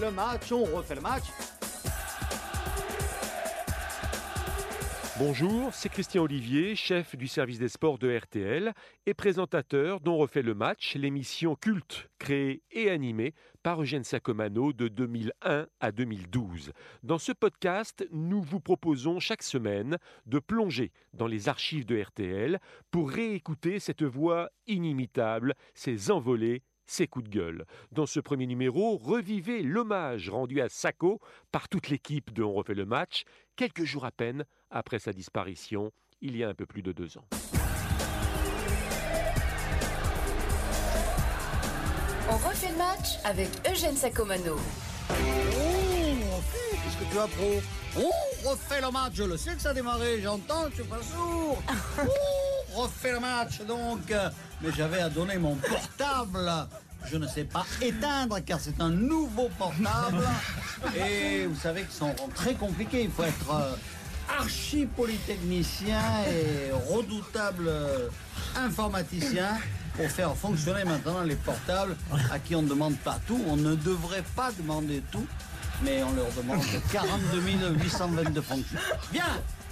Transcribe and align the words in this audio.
Le 0.00 0.10
match, 0.12 0.52
on 0.52 0.62
refait 0.64 0.94
le 0.94 1.00
match. 1.00 1.24
Bonjour, 5.18 5.74
c'est 5.74 5.88
Christian 5.88 6.22
Olivier, 6.22 6.76
chef 6.76 7.16
du 7.16 7.26
service 7.26 7.58
des 7.58 7.68
sports 7.68 7.98
de 7.98 8.16
RTL 8.16 8.72
et 9.06 9.14
présentateur 9.14 9.98
dont 9.98 10.16
refait 10.16 10.42
le 10.42 10.54
match, 10.54 10.94
l'émission 10.94 11.56
culte 11.56 12.08
créée 12.20 12.62
et 12.70 12.90
animée 12.90 13.34
par 13.64 13.82
Eugène 13.82 14.04
Sacomano 14.04 14.72
de 14.72 14.86
2001 14.86 15.66
à 15.80 15.90
2012. 15.90 16.72
Dans 17.02 17.18
ce 17.18 17.32
podcast, 17.32 18.06
nous 18.12 18.40
vous 18.40 18.60
proposons 18.60 19.18
chaque 19.18 19.42
semaine 19.42 19.98
de 20.26 20.38
plonger 20.38 20.92
dans 21.14 21.26
les 21.26 21.48
archives 21.48 21.86
de 21.86 22.00
RTL 22.00 22.60
pour 22.92 23.10
réécouter 23.10 23.80
cette 23.80 24.04
voix 24.04 24.50
inimitable, 24.68 25.54
ces 25.74 26.12
envolées 26.12 26.62
ses 26.88 27.06
coups 27.06 27.26
de 27.26 27.30
gueule. 27.30 27.64
Dans 27.92 28.06
ce 28.06 28.18
premier 28.18 28.46
numéro, 28.46 28.96
revivez 28.96 29.62
l'hommage 29.62 30.28
rendu 30.28 30.60
à 30.60 30.68
Sacco 30.68 31.20
par 31.52 31.68
toute 31.68 31.88
l'équipe 31.88 32.32
de 32.32 32.42
On 32.42 32.54
refait 32.54 32.74
le 32.74 32.86
match, 32.86 33.24
quelques 33.54 33.84
jours 33.84 34.04
à 34.04 34.10
peine 34.10 34.44
après 34.70 34.98
sa 34.98 35.12
disparition, 35.12 35.92
il 36.20 36.36
y 36.36 36.42
a 36.42 36.48
un 36.48 36.54
peu 36.54 36.66
plus 36.66 36.82
de 36.82 36.92
deux 36.92 37.16
ans. 37.18 37.24
On 42.30 42.36
refait 42.36 42.70
le 42.70 42.76
match 42.76 43.18
avec 43.24 43.48
Eugène 43.70 43.96
Sacomano. 43.96 44.56
Oh, 45.10 45.14
qu'est-ce 46.72 46.96
que 46.98 47.10
tu 47.10 47.18
as 47.18 47.26
pro? 47.26 47.60
On 47.96 48.50
refait 48.50 48.80
le 48.80 48.90
match, 48.90 49.12
je 49.14 49.22
le 49.24 49.36
sais 49.36 49.54
que 49.54 49.60
ça 49.62 49.70
a 49.70 49.74
démarré, 49.74 50.20
j'entends, 50.20 50.68
je 50.70 50.74
suis 50.74 50.84
pas 50.84 51.02
sourd. 51.02 51.62
On 52.74 52.82
refait 52.82 53.12
le 53.12 53.20
match 53.20 53.60
donc. 53.62 54.12
Mais 54.60 54.70
j'avais 54.76 55.00
à 55.00 55.08
donner 55.08 55.38
mon 55.38 55.54
portable. 55.56 56.50
Je 57.04 57.16
ne 57.16 57.26
sais 57.26 57.44
pas 57.44 57.64
éteindre 57.80 58.38
car 58.44 58.60
c'est 58.60 58.80
un 58.80 58.90
nouveau 58.90 59.48
portable. 59.58 60.24
Et 60.96 61.46
vous 61.46 61.58
savez 61.58 61.82
qu'ils 61.82 61.92
sont 61.92 62.14
très 62.34 62.54
compliqués. 62.54 63.04
Il 63.04 63.10
faut 63.10 63.24
être 63.24 63.50
euh, 63.50 63.74
archi 64.38 64.86
polytechnicien 64.86 66.00
et 66.28 66.72
redoutable 66.92 67.68
euh, 67.68 68.08
informaticien 68.56 69.58
pour 69.94 70.08
faire 70.10 70.36
fonctionner 70.36 70.84
maintenant 70.84 71.22
les 71.22 71.36
portables 71.36 71.96
à 72.30 72.38
qui 72.38 72.54
on 72.54 72.62
ne 72.62 72.68
demande 72.68 72.96
pas 72.98 73.18
tout. 73.26 73.40
On 73.48 73.56
ne 73.56 73.74
devrait 73.74 74.24
pas 74.36 74.50
demander 74.52 75.02
tout, 75.10 75.26
mais 75.82 76.02
on 76.02 76.12
leur 76.12 76.30
demande 76.36 76.60
42 76.92 77.40
822 77.40 78.40
fonctions. 78.42 78.78
Bien 79.10 79.24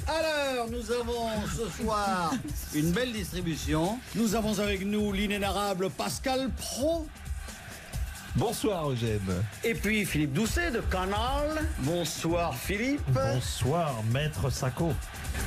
alors, 0.07 0.69
nous 0.71 0.93
avons 0.93 1.29
ce 1.57 1.83
soir 1.83 2.33
une 2.75 2.93
belle 2.93 3.12
distribution. 3.12 3.99
Nous 4.15 4.35
avons 4.35 4.59
avec 4.61 4.85
nous 4.85 5.13
l'inénarrable 5.13 5.91
Pascal 5.91 6.51
Pro. 6.57 7.07
Bonsoir 8.37 8.91
Eugène. 8.91 9.43
Et 9.65 9.75
puis 9.75 10.05
Philippe 10.05 10.33
Doucet 10.33 10.71
de 10.71 10.81
Canal. 10.81 11.67
Bonsoir 11.79 12.55
Philippe. 12.55 13.01
Bonsoir 13.09 14.03
Maître 14.13 14.51
Sacco. 14.51 14.93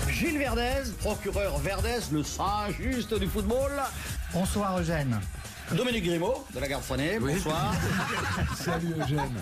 Gilles 0.09 0.39
Verdez, 0.39 0.91
procureur 0.99 1.59
Verdez, 1.59 1.99
le 2.11 2.23
saint 2.23 2.69
juste 2.79 3.13
du 3.13 3.27
football. 3.27 3.71
Bonsoir 4.33 4.79
Eugène. 4.79 5.19
Dominique 5.75 6.05
Grimaud 6.05 6.45
de 6.53 6.59
la 6.59 6.67
Garde 6.67 6.83
Foinet, 6.83 7.19
bonsoir. 7.19 7.73
Salut 8.55 8.93
Eugène. 8.99 9.35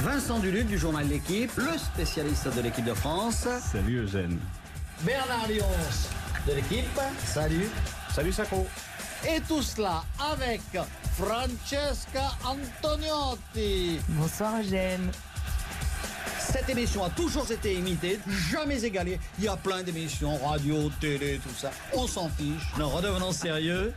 Vincent 0.00 0.38
Duluc 0.38 0.66
du 0.66 0.78
journal 0.78 1.06
L'équipe, 1.06 1.52
le 1.56 1.76
spécialiste 1.76 2.54
de 2.54 2.62
l'équipe 2.62 2.84
de 2.84 2.94
France. 2.94 3.46
Salut 3.70 4.04
Eugène. 4.04 4.38
Bernard 5.02 5.48
Lyons 5.48 5.66
de 6.46 6.54
l'équipe. 6.54 7.00
Salut. 7.26 7.68
Salut 8.14 8.32
Sacco. 8.32 8.66
Et 9.28 9.40
tout 9.42 9.62
cela 9.62 10.02
avec 10.32 10.62
Francesca 11.18 12.32
Antoniotti. 12.44 14.00
Bonsoir 14.08 14.58
Eugène. 14.60 15.10
Cette 16.38 16.68
émission 16.68 17.04
a 17.04 17.10
toujours 17.10 17.50
été 17.50 17.74
imitée, 17.74 18.18
jamais 18.50 18.84
égalée. 18.84 19.18
Il 19.38 19.44
y 19.44 19.48
a 19.48 19.56
plein 19.56 19.82
d'émissions, 19.82 20.36
radio, 20.44 20.90
télé, 21.00 21.40
tout 21.42 21.54
ça. 21.56 21.70
On 21.94 22.06
s'en 22.06 22.28
fiche. 22.28 22.72
Nous 22.78 22.88
redevenons 22.88 23.32
sérieux. 23.32 23.92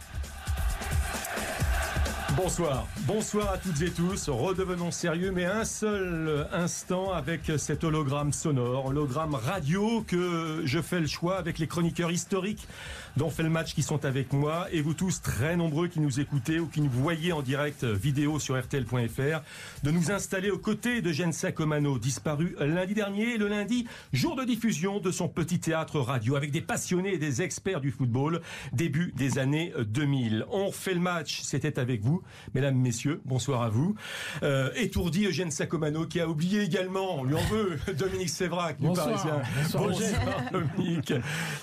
Bonsoir. 2.36 2.86
Bonsoir 3.08 3.54
à 3.54 3.58
toutes 3.58 3.82
et 3.82 3.92
tous. 3.92 4.28
Redevenons 4.28 4.92
sérieux, 4.92 5.32
mais 5.32 5.46
un 5.46 5.64
seul 5.64 6.48
instant 6.52 7.14
avec 7.14 7.52
cet 7.58 7.86
hologramme 7.86 8.34
sonore, 8.34 8.88
hologramme 8.88 9.36
radio 9.36 10.04
que 10.06 10.62
je 10.66 10.82
fais 10.82 11.00
le 11.00 11.08
choix 11.08 11.38
avec 11.38 11.60
les 11.60 11.68
chroniqueurs 11.68 12.12
historiques 12.12 12.68
dont 13.16 13.30
fait 13.30 13.44
le 13.44 13.50
match 13.50 13.74
qui 13.74 13.82
sont 13.82 14.04
avec 14.04 14.34
moi 14.34 14.68
et 14.72 14.82
vous 14.82 14.94
tous 14.94 15.22
très 15.22 15.56
nombreux 15.56 15.88
qui 15.88 16.02
nous 16.02 16.20
écoutez 16.20 16.60
ou 16.60 16.68
qui 16.68 16.82
nous 16.82 16.90
voyez 16.90 17.32
en 17.32 17.42
direct 17.42 17.86
vidéo 17.86 18.40
sur 18.40 18.60
RTL.fr 18.60 19.42
de 19.84 19.92
nous 19.92 20.12
installer 20.12 20.52
aux 20.52 20.58
côtés 20.58 21.02
de 21.02 21.14
Sacomano, 21.32 21.98
disparu 21.98 22.56
lundi 22.60 22.94
dernier, 22.94 23.38
le 23.38 23.48
lundi, 23.48 23.88
jour 24.12 24.36
de 24.36 24.44
diffusion 24.44 25.00
de 25.00 25.12
son 25.12 25.30
petit 25.30 25.60
théâtre 25.60 26.00
radio 26.00 26.36
avec 26.36 26.52
des 26.52 26.62
passionnés 26.62 27.14
et 27.14 27.18
des 27.18 27.42
experts 27.42 27.80
du 27.80 27.92
football, 27.92 28.42
début 28.74 29.14
des 29.16 29.38
années 29.38 29.74
2000. 29.80 30.46
On 30.52 30.72
fait 30.72 30.94
le 30.94 31.00
match, 31.00 31.40
c'était 31.42 31.80
avec 31.80 32.02
vous. 32.02 32.22
Mesdames, 32.54 32.76
Messieurs, 32.78 33.22
bonsoir 33.26 33.62
à 33.64 33.70
vous. 33.70 33.96
Euh, 34.44 34.70
étourdi 34.76 35.26
Eugène 35.26 35.52
Sacomano 35.52 36.06
qui 36.06 36.20
a 36.20 36.28
oublié 36.28 36.64
également, 36.64 37.20
on 37.20 37.24
lui 37.24 37.36
en 37.36 37.46
veut, 37.46 37.80
Dominique 37.98 38.30
Sévrac, 38.30 38.80
du 38.80 38.88
Bonsoir. 38.88 39.08
Parisien. 39.08 39.42
Bonsoir, 39.62 39.84
Bonsoir, 39.90 40.52
Dominique. 40.52 41.14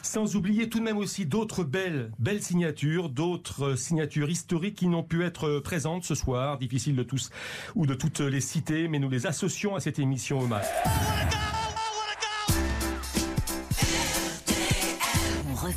Sans 0.02 0.36
oublier 0.36 0.68
tout 0.68 0.78
de 0.78 0.84
même 0.84 0.98
aussi 0.98 1.26
d'autres 1.26 1.64
belles, 1.64 2.10
belles 2.18 2.42
signatures, 2.42 3.08
d'autres 3.08 3.76
signatures 3.76 4.30
historiques 4.30 4.76
qui 4.76 4.88
n'ont 4.88 5.02
pu 5.02 5.24
être 5.24 5.58
présentes 5.60 6.04
ce 6.04 6.14
soir. 6.14 6.58
Difficile 6.58 6.96
de 6.96 7.02
tous 7.02 7.30
ou 7.74 7.86
de 7.86 7.94
toutes 7.94 8.20
les 8.20 8.40
citer, 8.40 8.88
mais 8.88 8.98
nous 8.98 9.10
les 9.10 9.26
associons 9.26 9.74
à 9.76 9.80
cette 9.80 9.98
émission 9.98 10.40
hommage. 10.40 10.66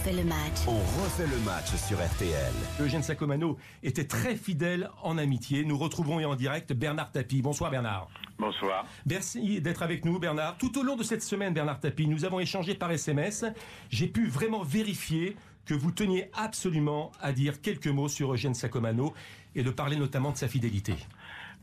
Refait 0.05 0.21
le 0.21 0.29
match. 0.29 0.67
On 0.67 1.03
refait 1.03 1.25
le 1.25 1.43
match 1.43 1.75
sur 1.77 1.97
RTL. 1.97 2.53
Eugène 2.79 3.01
Sacomano 3.01 3.57
était 3.81 4.05
très 4.05 4.35
fidèle 4.35 4.89
en 5.01 5.17
amitié. 5.17 5.65
Nous 5.65 5.77
retrouverons 5.77 6.23
en 6.23 6.35
direct 6.35 6.73
Bernard 6.73 7.11
Tapie. 7.11 7.41
Bonsoir 7.41 7.71
Bernard. 7.71 8.07
Bonsoir. 8.37 8.85
Merci 9.07 9.61
d'être 9.61 9.81
avec 9.81 10.05
nous, 10.05 10.19
Bernard. 10.19 10.57
Tout 10.59 10.77
au 10.77 10.83
long 10.83 10.95
de 10.95 11.01
cette 11.01 11.23
semaine, 11.23 11.55
Bernard 11.55 11.79
Tapie, 11.79 12.07
nous 12.07 12.23
avons 12.23 12.39
échangé 12.39 12.75
par 12.75 12.91
SMS. 12.91 13.45
J'ai 13.89 14.07
pu 14.07 14.27
vraiment 14.27 14.61
vérifier 14.61 15.35
que 15.65 15.73
vous 15.73 15.91
teniez 15.91 16.29
absolument 16.35 17.11
à 17.19 17.31
dire 17.31 17.59
quelques 17.61 17.87
mots 17.87 18.09
sur 18.09 18.31
Eugène 18.31 18.53
Sacomano 18.53 19.13
et 19.55 19.63
de 19.63 19.71
parler 19.71 19.95
notamment 19.95 20.31
de 20.31 20.37
sa 20.37 20.47
fidélité. 20.47 20.93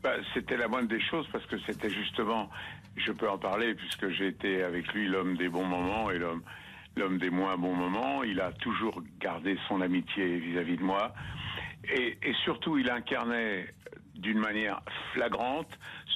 Bah, 0.01 0.15
c'était 0.33 0.57
la 0.57 0.67
moindre 0.67 0.89
des 0.89 1.01
choses 1.01 1.27
parce 1.31 1.45
que 1.45 1.55
c'était 1.65 1.89
justement, 1.89 2.49
je 2.97 3.13
peux 3.13 3.29
en 3.29 3.37
parler 3.37 3.73
puisque 3.73 4.09
j'ai 4.09 4.27
été 4.27 4.63
avec 4.63 4.91
lui 4.93 5.07
l'homme 5.07 5.37
des 5.37 5.47
bons 5.47 5.65
moments 5.65 6.11
et 6.11 6.19
l'homme 6.19 6.41
l'homme 6.95 7.17
des 7.17 7.29
moins 7.29 7.57
bons 7.57 7.75
moments. 7.75 8.23
Il 8.23 8.39
a 8.41 8.51
toujours 8.51 9.01
gardé 9.19 9.57
son 9.67 9.81
amitié 9.81 10.37
vis-à-vis 10.37 10.77
de 10.77 10.83
moi 10.83 11.13
et, 11.85 12.17
surtout 12.43 12.77
il 12.77 12.89
incarnait 12.89 13.67
d'une 14.15 14.39
manière 14.39 14.81
flagrante 15.11 15.67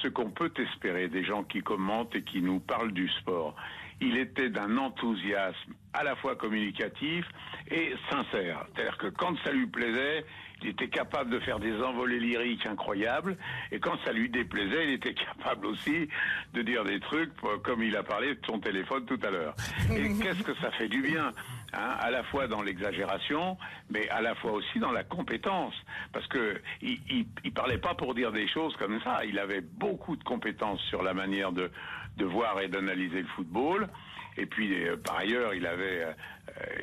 ce 0.02 0.08
qu'on 0.08 0.30
peut 0.30 0.52
espérer 0.56 1.08
des 1.08 1.24
gens 1.24 1.42
qui 1.42 1.62
commentent 1.62 2.14
et 2.14 2.22
qui 2.22 2.40
nous 2.40 2.60
parlent 2.60 2.92
du 2.92 3.08
sport. 3.08 3.54
Il 4.00 4.16
était 4.16 4.50
d'un 4.50 4.76
enthousiasme 4.78 5.74
à 5.92 6.04
la 6.04 6.14
fois 6.16 6.36
communicatif 6.36 7.24
et 7.70 7.94
sincère. 8.10 8.64
C'est-à-dire 8.74 8.98
que 8.98 9.08
quand 9.08 9.34
ça 9.44 9.52
lui 9.52 9.66
plaisait, 9.66 10.24
il 10.62 10.68
était 10.68 10.88
capable 10.88 11.30
de 11.30 11.38
faire 11.40 11.58
des 11.58 11.74
envolées 11.82 12.18
lyriques 12.18 12.66
incroyables, 12.66 13.36
et 13.70 13.78
quand 13.78 13.96
ça 14.04 14.12
lui 14.12 14.28
déplaisait, 14.28 14.84
il 14.84 14.90
était 14.94 15.14
capable 15.36 15.66
aussi 15.66 16.08
de 16.54 16.62
dire 16.62 16.84
des 16.84 17.00
trucs 17.00 17.32
comme 17.62 17.82
il 17.82 17.96
a 17.96 18.02
parlé 18.02 18.34
de 18.34 18.40
son 18.46 18.58
téléphone 18.58 19.04
tout 19.06 19.20
à 19.22 19.30
l'heure. 19.30 19.54
Et 19.90 20.08
qu'est-ce 20.22 20.42
que 20.42 20.54
ça 20.56 20.70
fait 20.72 20.88
du 20.88 21.02
bien 21.02 21.32
hein, 21.72 21.96
À 22.00 22.10
la 22.10 22.22
fois 22.24 22.48
dans 22.48 22.62
l'exagération, 22.62 23.56
mais 23.90 24.08
à 24.08 24.20
la 24.20 24.34
fois 24.36 24.52
aussi 24.52 24.78
dans 24.78 24.92
la 24.92 25.04
compétence, 25.04 25.74
parce 26.12 26.26
que 26.26 26.60
il, 26.82 26.98
il, 27.10 27.26
il 27.44 27.52
parlait 27.52 27.78
pas 27.78 27.94
pour 27.94 28.14
dire 28.14 28.32
des 28.32 28.48
choses 28.48 28.76
comme 28.76 29.00
ça. 29.02 29.24
Il 29.24 29.38
avait 29.38 29.60
beaucoup 29.60 30.16
de 30.16 30.24
compétences 30.24 30.80
sur 30.88 31.02
la 31.02 31.14
manière 31.14 31.52
de 31.52 31.70
de 32.18 32.26
voir 32.26 32.60
et 32.60 32.68
d'analyser 32.68 33.22
le 33.22 33.28
football. 33.28 33.88
Et 34.36 34.46
puis, 34.46 34.86
euh, 34.86 34.96
par 34.96 35.18
ailleurs, 35.18 35.54
il 35.54 35.66
avait 35.66 36.04
euh, 36.04 36.12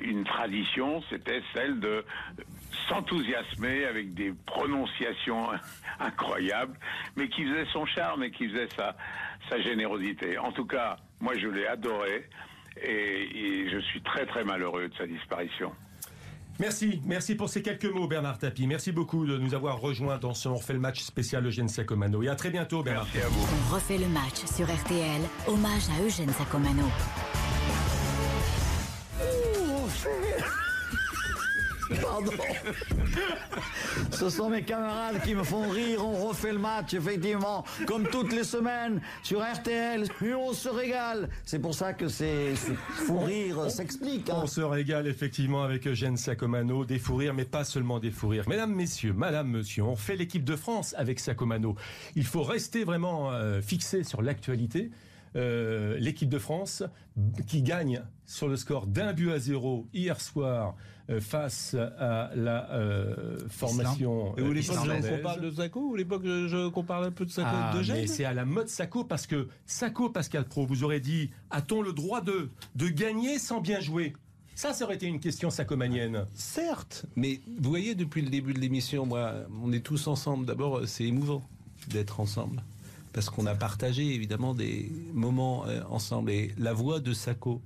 une 0.01 0.23
tradition, 0.23 1.01
c'était 1.09 1.41
celle 1.53 1.79
de 1.79 2.03
s'enthousiasmer 2.89 3.85
avec 3.85 4.13
des 4.13 4.33
prononciations 4.45 5.49
incroyables, 5.99 6.77
mais 7.15 7.29
qui 7.29 7.45
faisait 7.45 7.65
son 7.71 7.85
charme 7.85 8.23
et 8.23 8.31
qui 8.31 8.49
faisait 8.49 8.67
sa, 8.75 8.95
sa 9.49 9.61
générosité. 9.61 10.37
En 10.37 10.51
tout 10.51 10.65
cas, 10.65 10.97
moi, 11.19 11.33
je 11.37 11.47
l'ai 11.47 11.67
adoré 11.67 12.27
et, 12.81 13.63
et 13.63 13.69
je 13.69 13.79
suis 13.79 14.01
très, 14.01 14.25
très 14.25 14.43
malheureux 14.43 14.89
de 14.89 14.95
sa 14.95 15.07
disparition. 15.07 15.71
Merci, 16.59 17.01
merci 17.05 17.35
pour 17.35 17.49
ces 17.49 17.61
quelques 17.61 17.85
mots, 17.85 18.07
Bernard 18.07 18.37
Tapie. 18.37 18.65
Merci 18.65 18.91
beaucoup 18.91 19.25
de 19.25 19.37
nous 19.37 19.53
avoir 19.53 19.79
rejoints 19.79 20.17
dans 20.17 20.33
ce 20.33 20.47
On 20.47 20.55
refait 20.55 20.73
le 20.73 20.79
match 20.79 21.01
spécial 21.01 21.45
Eugène 21.45 21.67
Sacomano. 21.67 22.23
Et 22.23 22.29
à 22.29 22.35
très 22.35 22.49
bientôt, 22.49 22.81
Bernard. 22.81 23.07
Merci 23.13 23.25
à 23.25 23.29
vous. 23.29 23.41
On 23.41 23.75
refait 23.75 23.97
le 23.97 24.07
match 24.07 24.45
sur 24.55 24.65
RTL. 24.65 25.21
Hommage 25.47 25.83
à 25.89 26.03
Eugène 26.03 26.31
Sacomano. 26.37 26.85
Pardon. 32.15 32.31
Ce 34.11 34.29
sont 34.29 34.49
mes 34.49 34.63
camarades 34.63 35.21
qui 35.23 35.35
me 35.35 35.43
font 35.43 35.69
rire. 35.69 36.05
On 36.05 36.27
refait 36.27 36.53
le 36.53 36.59
match, 36.59 36.93
effectivement, 36.93 37.65
comme 37.85 38.07
toutes 38.07 38.31
les 38.31 38.43
semaines 38.43 39.01
sur 39.23 39.41
RTL. 39.41 40.05
Et 40.23 40.33
on 40.33 40.53
se 40.53 40.69
régale. 40.69 41.29
C'est 41.43 41.59
pour 41.59 41.75
ça 41.75 41.93
que 41.93 42.07
c'est 42.07 42.55
ce 42.55 42.71
fou 43.05 43.19
rire 43.19 43.69
s'explique. 43.69 44.29
hein. 44.29 44.39
On 44.43 44.47
se 44.47 44.61
régale 44.61 45.07
effectivement 45.07 45.63
avec 45.63 45.87
Eugène 45.87 46.15
Sacomano, 46.17 46.85
des 46.85 46.99
fous 46.99 47.15
rires, 47.17 47.33
mais 47.33 47.45
pas 47.45 47.63
seulement 47.65 47.99
des 47.99 48.11
fous 48.11 48.29
rires. 48.29 48.47
Mesdames, 48.47 48.73
messieurs, 48.73 49.13
madame, 49.13 49.49
monsieur, 49.49 49.83
on 49.83 49.95
fait 49.95 50.15
l'équipe 50.15 50.43
de 50.45 50.55
France 50.55 50.95
avec 50.97 51.19
Sacomano. 51.19 51.75
Il 52.15 52.25
faut 52.25 52.43
rester 52.43 52.83
vraiment 52.85 53.31
euh, 53.31 53.61
fixé 53.61 54.03
sur 54.03 54.21
l'actualité. 54.21 54.89
Euh, 55.35 55.97
l'équipe 55.99 56.29
de 56.29 56.39
France 56.39 56.81
qui 57.45 57.61
gagne 57.61 58.01
sur 58.25 58.47
le 58.47 58.55
score 58.55 58.87
d'un 58.87 59.11
but 59.11 59.31
à 59.31 59.39
zéro 59.39 59.85
hier 59.93 60.21
soir 60.21 60.75
euh, 61.09 61.19
face 61.19 61.75
à 61.99 62.31
la 62.35 62.71
euh, 62.71 63.37
formation 63.49 64.33
Et 64.37 64.41
où 64.41 64.53
l'époque 64.53 64.77
on 64.79 65.21
parle 65.21 65.41
de 65.41 65.51
Sacco 65.51 65.79
ou 65.89 65.95
l'époque 65.95 66.21
je, 66.23 66.47
je- 66.47 66.81
parle 66.81 67.05
un 67.05 67.11
peu 67.11 67.25
de 67.25 67.31
Sacco 67.31 67.49
Ah, 67.51 67.73
de 67.75 67.83
Gênes 67.83 68.07
c'est 68.07 68.23
à 68.23 68.33
la 68.33 68.45
mode 68.45 68.69
Sacco 68.69 69.03
parce 69.03 69.27
que 69.27 69.49
Sacco, 69.65 70.09
Pascal 70.09 70.45
Pro, 70.45 70.65
vous 70.65 70.85
aurez 70.85 71.01
dit 71.01 71.31
a-t-on 71.51 71.81
le 71.81 71.91
droit 71.91 72.21
de, 72.21 72.49
de 72.75 72.87
gagner 72.87 73.37
sans 73.37 73.59
bien 73.59 73.81
jouer? 73.81 74.13
Ça, 74.55 74.71
ça 74.71 74.85
aurait 74.85 74.95
été 74.95 75.05
une 75.05 75.19
question 75.19 75.49
sacomanienne. 75.49 76.27
Certes, 76.33 77.05
mais 77.17 77.41
vous 77.59 77.69
voyez 77.69 77.93
depuis 77.93 78.21
le 78.21 78.29
début 78.29 78.53
de 78.53 78.59
l'émission, 78.59 79.05
moi, 79.05 79.33
on 79.61 79.73
est 79.73 79.81
tous 79.83 80.07
ensemble. 80.07 80.45
D'abord, 80.45 80.87
c'est 80.87 81.03
émouvant 81.03 81.43
d'être 81.89 82.21
ensemble 82.21 82.63
parce 83.15 83.29
qu'on 83.29 83.45
a 83.45 83.55
partagé 83.55 84.13
évidemment 84.13 84.53
des 84.53 84.91
moments 85.13 85.65
euh, 85.67 85.79
ensemble 85.89 86.31
et 86.31 86.53
la 86.57 86.73
voix 86.73 86.99
de 86.99 87.13
Sacco. 87.13 87.61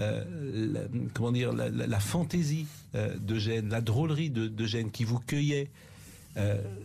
euh, 0.00 0.24
la- 0.72 0.80
comment 1.14 1.30
dire 1.30 1.52
la, 1.52 1.68
la- 1.68 1.86
la 1.86 2.00
fantaisie 2.00 2.66
euh, 2.96 3.16
de 3.18 3.38
Gênes, 3.38 3.68
la 3.68 3.80
drôlerie 3.80 4.30
de, 4.30 4.48
de 4.48 4.66
Gênes 4.66 4.90
qui 4.90 5.04
vous 5.04 5.20
cueillait. 5.20 5.70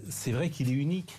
c'est 0.09 0.31
vrai 0.31 0.49
qu'il 0.51 0.69
est 0.69 0.73
unique, 0.73 1.13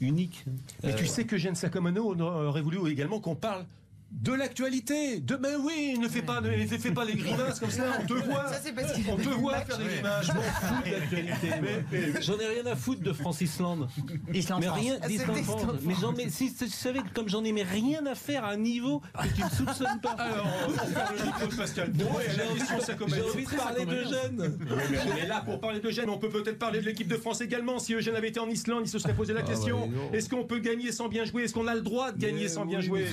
unique. 0.00 0.44
Mais 0.82 0.94
tu 0.96 1.06
sais 1.06 1.24
que 1.26 1.36
Jeanne 1.38 1.54
Sacomano 1.56 2.14
aurait 2.20 2.62
voulu 2.62 2.90
également 2.90 3.20
qu'on 3.20 3.34
parle 3.36 3.64
de 4.10 4.32
l'actualité. 4.32 5.20
De 5.20 5.36
mais 5.36 5.56
oui, 5.56 5.98
ne 5.98 6.08
fais 6.08 6.22
pas, 6.22 6.40
ne 6.40 6.66
fais, 6.66 6.90
pas 6.92 7.04
les 7.04 7.14
grimaces 7.14 7.60
comme 7.60 7.70
ça. 7.70 7.84
On 8.00 8.06
te 8.06 8.12
voit, 8.26 8.48
Ça, 8.48 8.60
c'est 8.62 8.72
parce 8.72 8.92
qu'il 8.92 9.04
on 9.10 9.16
te 9.16 9.28
voit 9.28 9.58
faire 9.58 9.78
des 9.78 9.84
grimaces. 9.84 10.26
Je 10.26 10.32
m'en 10.32 10.42
fous 10.42 10.84
de 10.84 10.90
l'actualité. 10.92 11.48
moi. 11.60 12.20
J'en 12.20 12.38
ai 12.38 12.46
rien 12.46 12.66
à 12.66 12.76
foutre 12.76 13.02
de 13.02 13.12
France 13.12 13.40
Islande. 13.40 13.88
Islande 14.32 14.60
Mais 14.62 14.68
rien 14.70 14.98
d'Islande 15.06 15.36
France. 15.38 15.64
Mais 15.82 15.94
j'en 16.00 16.12
mets, 16.12 16.28
si 16.30 16.54
tu 16.54 16.68
savais 16.68 17.00
que 17.00 17.12
comme 17.14 17.28
j'en 17.28 17.44
ai 17.44 17.52
mais 17.52 17.62
rien 17.62 18.04
à 18.06 18.14
faire 18.14 18.44
à 18.44 18.50
un 18.50 18.56
niveau 18.56 19.00
que 19.00 19.28
tu 19.34 19.42
ne 19.42 19.48
soupçonnes 19.48 20.00
pas. 20.00 20.12
Alors, 20.18 20.46
on 20.68 20.70
ferme 20.70 21.16
le 21.18 21.24
micro 21.24 21.46
de 21.46 21.54
Pascal 21.54 21.92
Pro 21.92 22.20
et 22.20 22.28
à 22.28 22.36
la 22.36 22.44
question 22.46 23.06
J'ai 23.08 23.22
envie 23.22 23.44
de 23.44 23.50
parler 23.56 23.84
de 23.86 24.04
jeunes. 24.04 24.58
Oui, 24.60 24.82
mais 24.90 24.98
on 25.12 25.16
est 25.16 25.26
là 25.26 25.42
pour 25.44 25.60
parler 25.60 25.80
de 25.80 25.90
Gênes. 25.90 26.10
On 26.10 26.18
peut 26.18 26.30
peut-être 26.30 26.58
parler 26.58 26.80
de 26.80 26.84
l'équipe 26.86 27.08
de 27.08 27.16
France 27.16 27.40
également. 27.40 27.78
Si 27.78 27.94
Eugène 27.94 28.14
avait 28.16 28.28
été 28.28 28.40
en 28.40 28.48
Islande, 28.48 28.82
il 28.84 28.88
se 28.88 28.98
serait 28.98 29.14
posé 29.14 29.32
la 29.32 29.40
Ah, 29.40 29.48
question 29.48 29.90
est-ce 30.12 30.28
qu'on 30.28 30.44
peut 30.44 30.58
gagner 30.58 30.92
sans 30.92 31.08
bien 31.08 31.24
jouer? 31.24 31.44
Est-ce 31.44 31.54
qu'on 31.54 31.66
a 31.66 31.74
le 31.74 31.82
droit 31.82 32.12
de 32.12 32.18
gagner 32.18 32.48
sans 32.48 32.64
bien 32.64 32.80
jouer? 32.80 33.06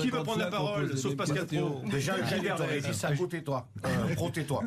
Qui 0.00 0.10
veut 0.10 0.22
prendre 0.22 0.41
la 0.44 0.50
parole 0.50 0.96
Sauf 0.98 1.16
Pascal 1.16 1.46
Pro. 1.46 1.82
Déjà, 1.90 2.14
t'aurait 2.14 2.40
Verdez. 2.40 2.80
dit 2.80 2.94
ça, 2.94 3.10
tais-toi. 3.30 3.66
Pro, 4.14 4.30
tais-toi. 4.30 4.62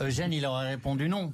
Eugène, 0.00 0.32
il 0.32 0.44
aurait 0.46 0.68
répondu 0.68 1.08
non. 1.08 1.32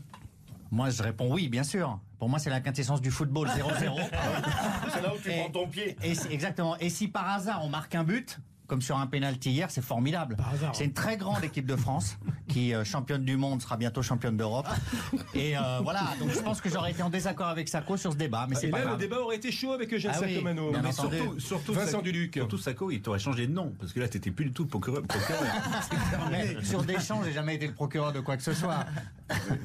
Moi, 0.70 0.90
je 0.90 1.02
réponds 1.02 1.30
oui, 1.32 1.48
bien 1.48 1.64
sûr. 1.64 1.98
Pour 2.18 2.28
moi, 2.28 2.38
c'est 2.38 2.48
la 2.50 2.60
quintessence 2.60 3.00
du 3.02 3.10
football 3.10 3.48
0-0. 3.48 4.00
C'est 4.94 5.02
là 5.02 5.12
où 5.14 5.18
tu 5.18 5.30
Et- 5.30 5.40
prends 5.40 5.50
ton 5.50 5.68
pied. 5.68 5.96
Et 6.02 6.12
exactement. 6.30 6.76
Et 6.78 6.88
si 6.88 7.08
par 7.08 7.28
hasard 7.28 7.64
on 7.64 7.68
marque 7.68 7.94
un 7.94 8.04
but, 8.04 8.38
comme 8.66 8.80
sur 8.80 8.96
un 8.96 9.06
penalty 9.06 9.50
hier, 9.50 9.70
c'est 9.70 9.82
formidable. 9.82 10.36
C'est 10.72 10.84
une 10.84 10.92
très 10.92 11.16
grande 11.16 11.44
équipe 11.44 11.66
de 11.66 11.76
France 11.76 12.16
qui 12.48 12.74
euh, 12.74 12.84
championne 12.84 13.24
du 13.24 13.36
monde 13.36 13.60
sera 13.60 13.76
bientôt 13.76 14.02
championne 14.02 14.36
d'Europe. 14.36 14.66
Et 15.34 15.56
euh, 15.56 15.80
voilà. 15.82 16.02
Donc 16.18 16.30
je 16.30 16.38
pense 16.40 16.60
que 16.60 16.68
j'aurais 16.70 16.92
été 16.92 17.02
en 17.02 17.10
désaccord 17.10 17.48
avec 17.48 17.68
Sacco 17.68 17.96
sur 17.96 18.12
ce 18.12 18.16
débat, 18.16 18.46
mais 18.48 18.54
c'est 18.56 18.68
Et 18.68 18.70
pas 18.70 18.84
là, 18.84 18.92
le 18.92 18.96
débat 18.96 19.20
aurait 19.20 19.36
été 19.36 19.52
chaud 19.52 19.72
avec 19.72 19.92
Eugène 19.92 20.12
Ah 20.14 20.20
oui, 20.22 20.32
Sacomano. 20.34 20.70
Mais 20.70 20.78
entendu. 20.78 21.16
surtout, 21.16 21.40
Surtout, 21.40 21.72
Vincent 21.74 21.90
Sac- 21.98 22.02
Duluc. 22.04 22.34
Surtout 22.34 22.58
Sacco, 22.58 22.90
il 22.90 23.02
t'aurait 23.02 23.18
changé 23.18 23.46
de 23.46 23.52
nom, 23.52 23.74
parce 23.78 23.92
que 23.92 24.00
là, 24.00 24.08
t'étais 24.08 24.30
plus 24.30 24.46
du 24.46 24.52
tout 24.52 24.62
le 24.62 24.68
procureur. 24.68 25.02
procureur. 25.02 25.42
Mais 26.30 26.62
sur 26.64 26.82
Deschamps, 26.82 27.22
j'ai 27.24 27.32
jamais 27.32 27.56
été 27.56 27.66
le 27.66 27.74
procureur 27.74 28.12
de 28.12 28.20
quoi 28.20 28.36
que 28.36 28.42
ce 28.42 28.52
soit. 28.54 28.86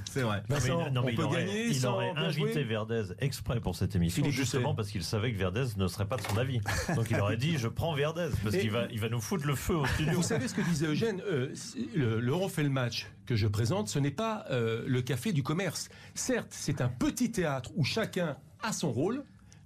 C'est 0.10 0.22
vrai. 0.22 0.38
Non, 0.50 0.56
mais, 0.56 0.60
Vincent, 0.60 0.92
non, 0.92 1.02
mais 1.02 1.08
on 1.08 1.10
il 1.10 1.16
peut 1.16 1.24
aurait, 1.24 1.46
gagner 1.46 1.68
il 1.68 1.76
sans 1.76 1.94
aurait 1.94 2.14
invité 2.16 2.54
jouer 2.54 2.64
Verdez 2.64 3.04
exprès 3.20 3.60
pour 3.60 3.76
cette 3.76 3.96
émission, 3.96 4.30
justement 4.30 4.74
parce 4.74 4.90
qu'il 4.90 5.04
savait 5.04 5.32
que 5.34 5.38
Verdez 5.38 5.66
ne 5.78 5.88
serait 5.88 6.06
pas 6.06 6.16
de 6.18 6.22
son 6.22 6.38
avis. 6.38 6.62
Donc 6.96 7.08
il 7.12 7.20
aurait 7.20 7.38
dit 7.38 7.58
je 7.58 7.68
prends 7.68 7.94
Verdez, 7.94 8.30
parce 8.44 8.56
qu'il 8.58 8.72
va, 8.72 8.87
il 8.92 9.00
va 9.00 9.10
nous 9.10 9.20
foutre 9.22 9.46
le 9.48 9.56
feu 9.56 9.76
au 9.76 9.86
studio. 9.86 10.14
Vous 10.14 10.24
savez 10.24 10.48
ce 10.48 10.54
que 10.54 10.62
disait 10.62 10.88
Eugène 10.88 11.22
euh, 11.28 11.54
le, 11.96 12.20
le 12.20 12.34
On 12.34 12.50
fait 12.50 12.64
le 12.64 12.70
match 12.70 13.08
que 13.26 13.36
je 13.36 13.48
présente, 13.48 13.88
ce 13.90 14.00
n'est 14.00 14.12
pas 14.12 14.46
euh, 14.52 14.84
le 14.88 15.02
café 15.02 15.32
du 15.34 15.44
commerce. 15.44 15.90
Certes, 16.16 16.48
c'est 16.52 16.82
un 16.82 16.90
petit 16.90 17.32
théâtre 17.32 17.72
où 17.76 17.84
chacun 17.84 18.38
a 18.64 18.72
son 18.74 18.92
rôle, 18.92 19.24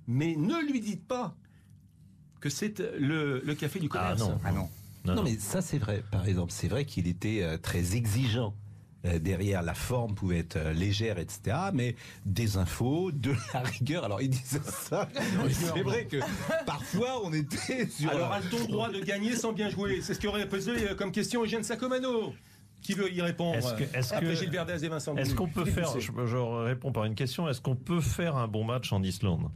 mais 0.07 0.35
ne 0.35 0.59
lui 0.71 0.79
dites 0.81 1.07
pas 1.07 1.35
que 2.39 2.49
c'est 2.49 2.79
euh, 2.79 2.97
le, 2.99 3.41
le 3.45 3.55
café 3.55 3.79
du 3.79 3.87
Ah 3.91 4.13
commerce. 4.15 4.19
non. 4.21 4.39
Ah 4.43 4.51
non. 4.51 4.69
Non, 5.03 5.13
Non, 5.13 5.15
non. 5.15 5.23
mais 5.23 5.37
ça 5.37 5.61
c'est 5.61 5.77
vrai. 5.79 6.03
Par 6.11 6.27
exemple, 6.27 6.51
c'est 6.51 6.67
vrai 6.67 6.85
qu'il 6.85 7.07
était 7.07 7.41
euh, 7.43 7.57
très 7.57 7.95
exigeant. 7.95 8.55
Euh, 9.05 9.17
derrière, 9.17 9.63
la 9.63 9.73
forme 9.73 10.13
pouvait 10.13 10.37
être 10.39 10.57
euh, 10.57 10.73
légère, 10.73 11.17
etc. 11.17 11.57
Mais 11.73 11.95
des 12.25 12.57
infos, 12.57 13.11
de 13.11 13.33
la 13.53 13.61
rigueur. 13.61 14.03
Alors, 14.03 14.21
il 14.21 14.29
disait 14.29 14.59
ça. 14.63 15.09
c'est 15.49 15.81
vrai 15.81 16.05
que 16.05 16.17
parfois, 16.67 17.19
on 17.25 17.33
était 17.33 17.87
sur. 17.87 18.11
Alors 18.11 18.31
a-t-on 18.31 18.65
droit 18.67 18.91
de 18.91 18.99
gagner 18.99 19.35
sans 19.35 19.53
bien 19.53 19.69
jouer? 19.69 20.01
C'est 20.01 20.13
ce 20.13 20.19
qu'aurait 20.21 20.47
posé 20.47 20.71
euh, 20.91 20.93
comme 20.95 21.11
question 21.11 21.43
Eugène 21.43 21.63
Sacomano. 21.63 22.33
Qui 22.83 22.93
veut 22.93 23.11
y 23.13 23.21
répondre? 23.21 23.57
Est-ce 23.57 23.73
que- 23.75 23.95
est-ce 23.97 24.13
Après 24.13 24.27
que- 24.27 24.35
Gilles 24.35 24.49
Verdez 24.49 24.83
et 24.85 24.87
Vincent 24.89 25.15
Est-ce 25.15 25.35
qu'on 25.35 25.47
peut 25.47 25.65
faire, 25.65 25.87
je, 25.99 26.11
je 26.25 26.37
réponds 26.37 26.91
par 26.91 27.05
une 27.05 27.13
question, 27.13 27.47
est-ce 27.47 27.61
qu'on 27.61 27.75
peut 27.75 28.01
faire 28.01 28.35
un 28.37 28.47
bon 28.47 28.63
match 28.63 28.91
en 28.91 29.03
Islande? 29.03 29.49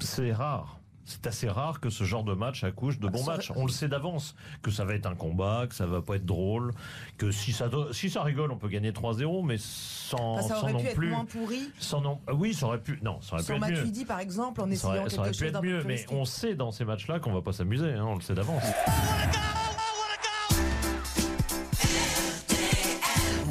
C'est 0.00 0.32
rare. 0.32 0.80
C'est 1.06 1.26
assez 1.26 1.48
rare 1.50 1.80
que 1.80 1.90
ce 1.90 2.04
genre 2.04 2.24
de 2.24 2.32
match 2.32 2.64
accouche 2.64 2.98
de 2.98 3.08
bons 3.08 3.24
ça- 3.24 3.32
matchs. 3.36 3.52
On 3.56 3.66
le 3.66 3.70
sait 3.70 3.88
d'avance, 3.88 4.34
que 4.62 4.70
ça 4.70 4.86
va 4.86 4.94
être 4.94 5.04
un 5.06 5.14
combat, 5.14 5.66
que 5.68 5.74
ça 5.74 5.84
va 5.84 6.00
pas 6.00 6.16
être 6.16 6.24
drôle, 6.24 6.72
que 7.18 7.30
si 7.30 7.52
ça, 7.52 7.68
do- 7.68 7.92
si 7.92 8.08
ça 8.08 8.22
rigole, 8.22 8.50
on 8.50 8.56
peut 8.56 8.68
gagner 8.68 8.90
3-0, 8.92 9.42
mais 9.42 9.56
sans, 9.58 10.36
Enfin, 10.38 10.48
ça 10.48 10.54
sans 10.56 10.62
aurait 10.62 10.72
non 10.72 10.80
pu 10.80 10.86
être 10.86 10.94
plus. 10.96 11.10
moins 11.10 11.24
pourri. 11.26 11.70
Sans 11.78 12.00
non, 12.00 12.20
ah 12.26 12.32
oui, 12.34 12.54
ça 12.54 12.66
aurait 12.66 12.80
pu. 12.80 12.98
Non, 13.02 13.20
ça 13.20 13.34
aurait 13.34 13.42
pu 13.42 13.46
Sur 13.46 13.56
être 13.56 13.66
mieux. 13.68 13.76
Matuidi, 13.76 14.04
par 14.06 14.20
exemple, 14.20 14.60
en 14.62 14.64
Ça 14.66 14.70
essayant 14.72 14.90
aurait, 15.02 15.10
ça 15.10 15.18
aurait 15.18 15.30
quelque 15.30 15.38
pu 15.38 15.44
chose 15.44 15.54
être 15.56 15.62
mieux, 15.62 15.84
mais 15.84 16.06
on 16.10 16.24
sait 16.24 16.54
dans 16.54 16.70
ces 16.70 16.86
matchs-là 16.86 17.20
qu'on 17.20 17.32
va 17.34 17.42
pas 17.42 17.52
s'amuser, 17.52 17.92
hein, 17.92 18.04
on 18.06 18.14
le 18.14 18.22
sait 18.22 18.34
d'avance. 18.34 18.62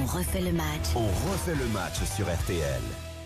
On 0.01 0.05
refait 0.17 0.41
le 0.41 0.51
match. 0.53 0.65
On 0.95 1.05
refait 1.31 1.55
le 1.55 1.67
match 1.69 2.03
sur 2.15 2.25
RTL. 2.25 2.81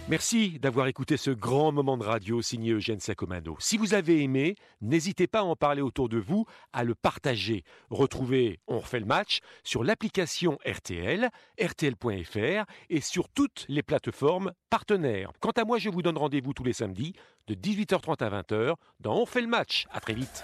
Merci 0.09 0.57
d'avoir 0.59 0.87
écouté 0.87 1.17
ce 1.17 1.31
grand 1.31 1.73
moment 1.73 1.97
de 1.97 2.03
radio 2.05 2.41
signé 2.41 2.71
Eugène 2.71 3.01
Sacomano. 3.01 3.57
Si 3.59 3.77
vous 3.77 3.93
avez 3.93 4.23
aimé, 4.23 4.55
n'hésitez 4.79 5.27
pas 5.27 5.39
à 5.39 5.43
en 5.43 5.57
parler 5.57 5.81
autour 5.81 6.07
de 6.07 6.17
vous, 6.17 6.45
à 6.71 6.85
le 6.85 6.95
partager. 6.95 7.65
Retrouvez 7.89 8.61
On 8.67 8.79
refait 8.79 9.01
le 9.01 9.05
match 9.05 9.39
sur 9.65 9.83
l'application 9.83 10.59
RTL, 10.65 11.27
rtl.fr 11.61 12.65
et 12.89 13.01
sur 13.01 13.27
toutes 13.27 13.65
les 13.67 13.83
plateformes 13.83 14.53
partenaires. 14.69 15.33
Quant 15.41 15.51
à 15.51 15.65
moi, 15.65 15.77
je 15.77 15.89
vous 15.89 16.01
donne 16.01 16.17
rendez-vous 16.17 16.53
tous 16.53 16.63
les 16.63 16.71
samedis 16.71 17.11
de 17.47 17.53
18h30 17.53 18.23
à 18.23 18.41
20h 18.41 18.75
dans 19.01 19.17
On 19.17 19.25
fait 19.25 19.41
le 19.41 19.47
match. 19.47 19.87
À 19.91 19.99
très 19.99 20.13
vite. 20.13 20.41